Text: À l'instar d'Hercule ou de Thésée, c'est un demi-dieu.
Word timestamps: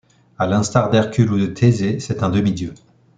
À 0.39 0.47
l'instar 0.47 0.89
d'Hercule 0.89 1.31
ou 1.31 1.37
de 1.37 1.45
Thésée, 1.45 1.99
c'est 1.99 2.23
un 2.23 2.29
demi-dieu. 2.29 2.73